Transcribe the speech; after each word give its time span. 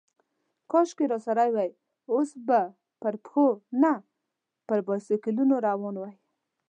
کاشکې 0.71 1.05
راسره 1.11 1.45
وای، 1.55 1.69
اوس 2.13 2.29
به 2.47 2.61
پر 3.01 3.13
پښو، 3.23 3.47
نه 3.81 3.93
پر 4.67 4.79
بایسکلونو 4.87 5.55
روان 5.67 5.95
وای. 5.97 6.15